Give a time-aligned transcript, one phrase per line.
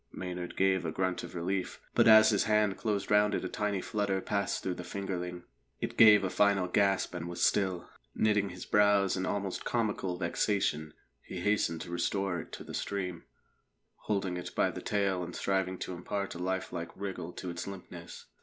[0.11, 3.81] Maynard gave a grunt of relief, but as his hand closed round it a tiny
[3.81, 5.43] flutter passed through the fingerling;
[5.79, 7.87] it gave a final gasp and was still.
[8.15, 13.25] Knitting his brows in almost comical vexation, he hastened to restore it to the stream,
[14.07, 17.67] holding it by the tail and striving to impart a life like wriggle to its
[17.67, 18.25] limpness.